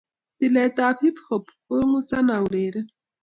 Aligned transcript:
tilet 0.37 0.77
ap 0.87 0.97
hip 1.03 1.17
hop 1.27 1.45
kongusa 1.67 2.19
aureren 2.37 2.87